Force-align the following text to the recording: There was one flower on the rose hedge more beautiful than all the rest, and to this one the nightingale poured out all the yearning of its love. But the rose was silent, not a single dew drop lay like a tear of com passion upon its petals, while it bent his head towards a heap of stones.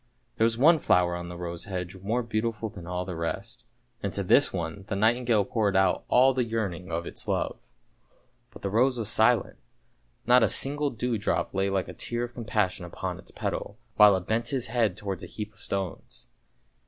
There 0.37 0.45
was 0.45 0.57
one 0.57 0.79
flower 0.79 1.15
on 1.15 1.29
the 1.29 1.37
rose 1.37 1.65
hedge 1.65 1.95
more 1.97 2.23
beautiful 2.23 2.69
than 2.69 2.87
all 2.87 3.05
the 3.05 3.15
rest, 3.15 3.65
and 4.01 4.11
to 4.13 4.23
this 4.23 4.51
one 4.51 4.83
the 4.87 4.95
nightingale 4.95 5.45
poured 5.45 5.75
out 5.75 6.05
all 6.07 6.33
the 6.33 6.43
yearning 6.43 6.91
of 6.91 7.05
its 7.05 7.27
love. 7.27 7.59
But 8.49 8.63
the 8.63 8.71
rose 8.71 8.97
was 8.97 9.09
silent, 9.09 9.59
not 10.25 10.41
a 10.41 10.49
single 10.49 10.89
dew 10.89 11.19
drop 11.19 11.53
lay 11.53 11.69
like 11.69 11.87
a 11.87 11.93
tear 11.93 12.23
of 12.23 12.33
com 12.33 12.45
passion 12.45 12.83
upon 12.83 13.19
its 13.19 13.29
petals, 13.29 13.77
while 13.95 14.15
it 14.17 14.25
bent 14.25 14.47
his 14.47 14.65
head 14.65 14.97
towards 14.97 15.21
a 15.21 15.27
heap 15.27 15.53
of 15.53 15.59
stones. 15.59 16.29